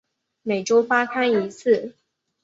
[0.41, 1.93] 每周发刊一次。